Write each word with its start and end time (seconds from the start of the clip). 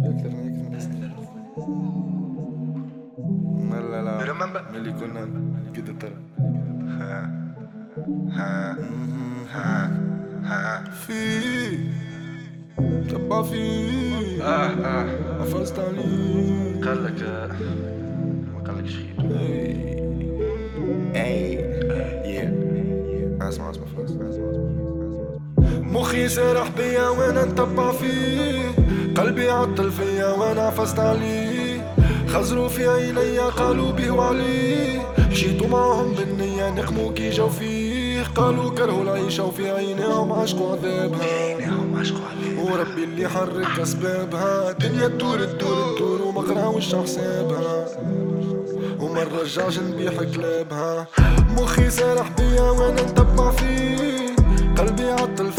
ذكرني 0.00 0.48
كنا 0.58 0.78
لا 3.80 4.02
لا 4.02 4.18
Remember? 4.26 4.72
ملي 4.74 4.92
كنا 4.92 5.28
كده 5.76 5.92
ترى 6.00 6.14
ها 6.86 7.30
ها 8.30 8.76
ها 9.52 9.90
ها 10.44 10.84
في 10.90 11.22
تبع 13.10 13.42
في 13.42 13.62
آه 14.42 14.44
آه 14.70 15.38
قفزت 15.40 15.78
عليه 15.78 16.84
قال 16.84 17.04
لك 17.04 17.22
ما 18.54 18.60
قال 18.66 18.78
لك 18.78 18.86
شيء 18.86 19.14
اي 21.16 21.58
اسمع 23.48 23.70
اسمع 23.70 23.84
فوز 23.96 24.18
مخي 25.82 26.28
سرح 26.28 26.68
بيا 26.76 27.08
وأنا 27.08 27.44
نتبع 27.44 27.92
فيه 27.92 28.57
قلبي 29.38 29.50
عطل 29.50 29.92
فيا 29.92 30.26
وأنا 30.26 30.62
عفزت 30.62 30.98
عليه 30.98 31.94
خزروا 32.28 32.68
في 32.68 32.88
عيني 32.88 33.38
قالوا 33.38 33.92
بيه 33.92 34.10
وعليه 34.10 35.02
مشيتوا 35.30 35.66
معهم 35.66 36.12
بالنية 36.14 36.70
نقموا 36.70 37.12
كي 37.12 37.30
جاو 37.30 37.48
فيه. 37.48 38.24
قالوا 38.34 38.70
كرهوا 38.70 39.02
العيشة 39.02 39.44
وفي 39.44 39.70
عينيهم 39.70 40.32
عشقوا 40.32 40.72
عذابها 40.72 41.56
وربي 42.58 43.04
اللي 43.04 43.28
حرك 43.28 43.80
أسبابها. 43.80 44.72
دنيا 44.72 45.08
تدور 45.08 45.44
تدور 45.44 45.96
تدور 45.96 46.22
وما 46.22 46.40
قراوش 46.40 46.94
حسابها. 46.94 47.86
وما 49.00 49.24
نرجعش 49.24 49.78
نبيح 49.78 50.14
كلابها. 50.34 51.06
مخي 51.56 51.90
سارح 51.90 52.28
بيا 52.38 52.62
وأنا 52.62 53.02
نتبع 53.02 53.50
فيه. 53.50 54.36
قلبي 54.78 55.10
عطل 55.10 55.52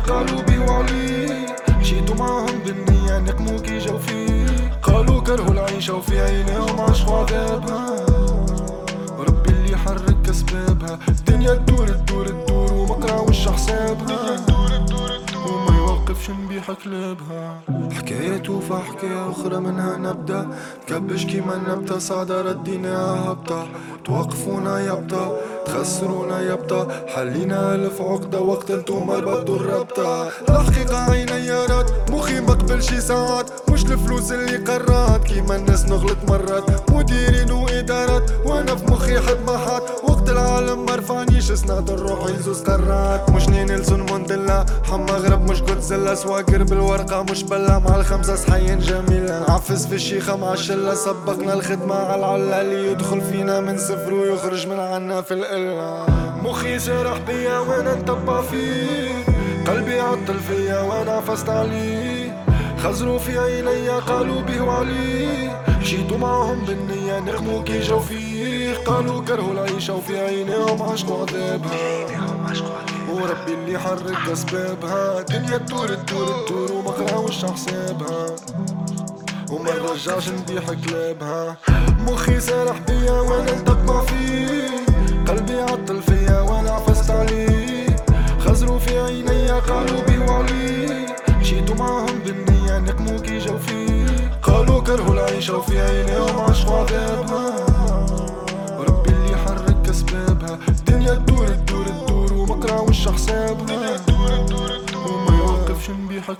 قالوا 0.00 0.42
بي 0.42 0.58
وعليه 0.58 1.46
مشيتوا 1.80 2.14
معهم 2.16 2.58
بالنية 2.64 3.18
نقموا 3.18 3.58
كي 3.58 3.78
جاو 3.78 3.98
فيه. 3.98 4.46
قالوا 4.82 5.20
كرهوا 5.20 5.50
العيشة 5.52 5.94
وفي 5.94 6.20
عينيهم 6.20 6.80
عشقوا 6.80 7.18
عذابها 7.18 8.06
وربي 9.18 9.50
اللي 9.50 9.72
يحرك 9.72 10.28
أسبابها. 10.30 10.98
الدنيا 11.08 11.54
تدور 11.54 11.88
تدور 11.88 12.07
يوقفش 16.78 16.86
نبيح 16.86 17.14
كلابها 17.18 17.60
حكاية 17.92 18.36
توفى 18.36 18.74
حكاية 18.74 19.30
أخرى 19.30 19.56
منها 19.60 19.96
نبدأ 19.96 20.48
كبش 20.86 21.24
كيما 21.24 21.54
النبتة 21.54 21.98
صعدة 21.98 22.42
ردينا 22.42 23.30
هبطة. 23.30 23.68
توقفونا 24.04 24.80
يبطة 24.80 25.36
تخسرونا 25.66 26.40
يبطة 26.40 26.88
حلينا 27.06 27.74
ألف 27.74 28.02
عقدة 28.02 28.40
وقت 28.40 28.70
انتوما 28.70 29.18
بدو 29.18 29.56
الربطة 29.56 30.28
الحقيقة 30.48 31.10
عيني 31.10 31.50
رات 31.50 32.10
مخي 32.10 32.40
مقبلش 32.40 32.94
ساعات. 32.94 33.70
مش 33.70 33.82
الفلوس 33.84 34.32
اللي 34.32 34.56
قرات 34.56 35.24
كيما 35.24 35.56
الناس 35.56 35.84
نغلط 35.84 36.18
مرات. 36.28 36.90
مديرين 36.90 37.50
وإدارات 37.50 38.30
وأنا 38.46 38.74
في 38.74 38.84
مخي 38.92 39.20
حد 39.20 39.36
ما 39.46 39.58
حات 39.58 39.82
وقت 40.04 40.30
العالم 40.30 40.86
ما 40.86 40.94
رفعنيش 40.96 41.52
سناد 41.52 41.90
الروح 41.90 42.26
يزوز 42.30 42.62
قرات. 42.62 43.30
مش 43.30 43.48
نيلسون 43.48 44.00
مونديلا 44.00 44.66
حما 44.84 45.12
غرب 45.12 45.37
جودزيلا 45.88 46.14
سواكر 46.14 46.62
بالورقة 46.62 47.22
مش 47.22 47.42
بلا 47.42 47.78
مع 47.78 47.96
الخمسة 47.96 48.34
صحيين 48.34 48.78
جميلة 48.78 49.44
نعفز 49.48 49.86
في 49.86 49.94
الشيخة 49.94 50.36
مع 50.36 50.52
الشلة 50.52 50.94
سبقنا 50.94 51.54
الخدمة 51.54 51.94
على 51.94 52.16
العلا. 52.16 52.60
اللي 52.60 52.92
يدخل 52.92 53.20
فينا 53.20 53.60
من 53.60 53.78
صفر 53.78 54.14
ويخرج 54.14 54.66
من 54.66 54.80
عنا 54.80 55.22
في 55.22 55.34
القلة 55.34 56.06
مخي 56.42 56.78
سرح 56.78 57.18
بيا 57.18 57.58
وأنا 57.58 57.94
نتبع 57.94 58.42
فيه 58.42 59.24
قلبي 59.66 60.00
عطل 60.00 60.38
فيا 60.48 60.80
وأنا 60.80 61.12
عفزت 61.12 61.48
عليه 61.48 62.44
خزروا 62.82 63.18
في 63.18 63.38
عيني 63.38 63.88
قالوا 63.88 64.42
بيه 64.42 64.60
وعليه 64.60 65.62
مشيتوا 65.80 66.18
معهم 66.18 66.64
بالنية 66.64 67.18
نقموا 67.20 67.62
كي 67.62 67.80
جاو 67.80 68.00
فيه 68.00 68.74
قالوا 68.86 69.24
كرهوا 69.24 69.52
العيشة 69.52 69.94
وفي 69.94 70.18
عينيهم 70.18 70.82
عشقوا 70.82 71.26
عذابها 71.26 72.37
وربي 73.38 73.54
اللي 73.54 73.72
يحرك 73.72 74.28
أسبابها. 74.32 75.22
دنيا 75.22 75.58
تدور 75.58 75.88
تدور 75.88 76.44
تدور 76.46 76.72
وما 76.72 76.90
قراوش 76.90 77.44
حسابها 77.44 78.26
وما 79.50 79.74
نرجعش 79.74 80.28
نبيح 80.28 80.64
كلابها. 80.72 81.56
مخي 82.06 82.40
سارح 82.40 82.78
بيا 82.78 83.12
وأنا 83.12 83.54
نتبع 83.54 84.00
فيه. 84.00 84.70
قلبي 85.28 85.60
عطل 85.60 86.02
فيا 86.02 86.40
وأنا 86.40 86.70
عفزت 86.70 87.10
عليه. 87.10 87.96
خزروا 88.40 88.78
في 88.78 88.98
عيني 88.98 89.50
قالوا 89.50 90.00
بيه 90.08 90.18
وعليه 90.18 91.06
مشيتوا 91.40 91.76
معهم 91.76 92.18
بالنية 92.24 92.78
نقموا 92.78 93.18
كي 93.18 93.38
جاو 93.38 93.58
فيه. 93.58 94.06
قالوا 94.42 94.80
كرهوا 94.80 95.14
العيشة 95.14 95.56
وفي 95.56 95.80
عينيهم 95.80 96.38
عشقوا 96.40 96.78
عذابها. 96.78 97.77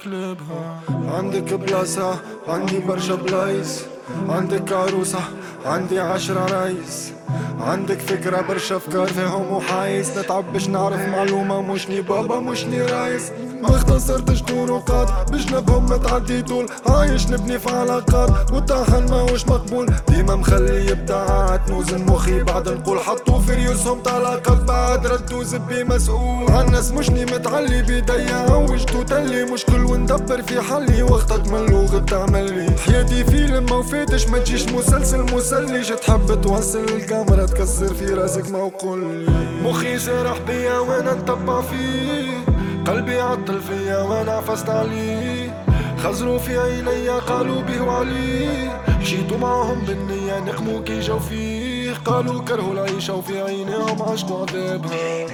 كلابها 0.05 0.81
عندك 1.09 1.55
بلاصة 1.55 2.21
عندي 2.49 2.79
برشا 2.79 3.15
بلايص. 3.15 3.98
عندك 4.29 4.73
عروسة 4.73 5.21
عندي 5.67 6.01
عشرة 6.01 6.47
رايس 6.47 7.13
عندك 7.61 8.01
فكرة 8.01 8.41
برشا 8.41 8.77
أفكار 8.77 9.07
فيهم 9.07 9.53
وحايس. 9.53 10.19
نتعب 10.19 10.53
باش 10.53 10.69
نعرف 10.69 11.09
معلومة 11.09 11.63
مشني 11.63 12.01
بابا 12.01 12.41
مشني 12.41 12.83
رايس 12.83 13.31
ما 13.63 13.69
اختصرتش 13.69 14.43
طرقات 14.43 15.31
بجنبهم 15.33 15.91
ما 15.91 15.97
تعدي 15.97 16.43
طول. 16.43 16.67
عايش 16.87 17.27
نبني 17.27 17.59
في 17.59 17.71
علاقات 17.71 18.53
والطاحن 18.53 19.11
ماهوش 19.11 19.47
مقبول. 19.47 19.91
ديما 20.09 20.35
مخلي 20.35 20.93
ابداعات 20.93 21.71
نوزن 21.71 22.07
مخي 22.07 22.43
بعد 22.43 22.69
نقول 22.69 22.99
حطوا 22.99 23.41
في 23.41 23.55
ريوسهم 23.55 24.03
طلاقات. 24.03 24.63
بعد 24.63 25.07
ردوا 25.07 25.45
زبي 25.45 25.85
مسؤول. 25.85 26.51
عالناس 26.51 26.93
مشني 26.93 27.25
متعلي 27.25 27.83
بيديا 27.83 28.55
وجدو 28.55 29.03
تلي. 29.03 29.45
مشكل 29.45 29.85
وندبر 29.85 30.43
في 30.43 30.61
حلي. 30.61 31.03
وقتك 31.03 31.53
ملوغ 31.53 31.99
بتعمل 31.99 32.55
لي. 32.55 32.79
حياتي 32.87 33.25
فيلم 33.25 33.65
ما 33.65 33.83
وفاتش 33.99 34.29
ما 34.29 34.39
تجيش 34.39 34.69
مسلسل 34.69 35.35
مسلي 35.35 35.81
جيت 35.81 35.99
تحب 35.99 36.41
توصل 36.41 36.85
الكاميرا 36.85 37.47
تكسر 37.47 37.95
في 37.95 38.05
راسك 38.05 38.51
ما 38.51 38.59
وقول 38.59 39.27
مخي 39.63 39.99
سرح 39.99 40.39
بيا 40.47 40.79
وأنا 40.79 41.15
نتبع 41.15 41.61
فيه. 41.61 42.45
قلبي 42.87 43.21
عطل 43.21 43.61
فيا 43.61 43.99
وأنا 43.99 44.33
عفزت 44.33 44.69
عليه. 44.69 45.65
خزروا 46.05 46.39
في 46.39 46.59
عيني 46.59 47.09
قالوا 47.09 47.63
بيه 47.63 47.81
وعليه 47.81 48.83
مشيتوا 49.01 49.39
معهم 49.39 49.81
بالنية 49.85 50.39
نقموا 50.41 50.81
كي 50.81 51.01
جاو 51.01 51.19
فيه. 51.19 51.95
قالوا 52.05 52.43
كرهوا 52.43 52.73
العيشة 52.73 53.15
وفي 53.15 53.41
عينيهم 53.41 54.03
عشقوا 54.03 54.47
عذابها. 54.47 55.27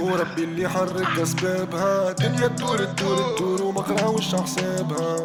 وربي 0.00 0.44
اللي 0.44 0.62
يحرك 0.62 1.18
أسبابها. 1.22 2.12
دنيا 2.12 2.48
تدور 2.48 2.78
تدور 2.78 3.36
تدور 3.36 3.62
وما 3.62 3.80
قراوش 3.80 4.34
حسابها. 4.34 5.16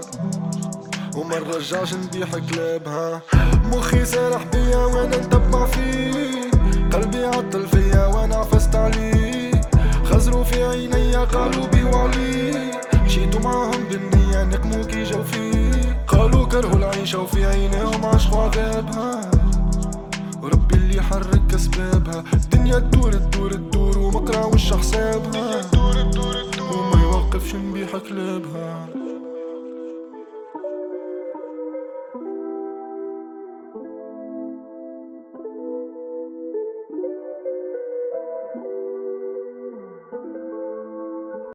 وما 1.18 1.40
نرجعش 1.40 1.94
نبيح 1.94 2.30
كلابها. 2.38 3.22
مخي 3.72 4.06
سارح 4.06 4.44
بيا 4.44 4.78
وأنا 4.78 5.18
نتبع 5.18 5.66
فيه. 5.66 6.52
قلبي 6.94 7.26
عطل 7.26 7.68
فيا 7.68 8.06
وأنا 8.06 8.36
عفزت 8.36 8.76
عليه. 8.76 9.62
خزروا 10.06 10.44
في 10.44 10.64
عيني 10.64 11.16
قالوا 11.16 11.68
بيه 11.68 11.84
وعليه 11.84 12.72
مشيتوا 13.06 13.40
معهم 13.42 13.84
بالنية 13.90 14.44
نقموا 14.44 14.84
كي 14.84 15.04
جاو 15.04 15.24
فيه. 15.24 16.04
قالوا 16.08 16.46
كرهوا 16.46 16.76
العيشة 16.76 17.20
وفي 17.20 17.46
عينيهم 17.46 18.06
عشقوا 18.06 18.42
عذابها. 18.42 19.32
وربي 20.42 20.76
اللي 20.76 20.98
يحرك 20.98 21.54
أسبابها. 21.56 22.24
الدنيا 22.34 22.80
تدور 22.80 23.14
تدور 23.14 23.54
تدور 23.54 23.98
وما 23.98 24.20
قراوش 24.20 24.74
حسابها. 24.74 25.62
وما 26.72 27.02
يوقفش 27.02 27.56
نبيح 27.56 27.90
كلابها. 28.10 28.88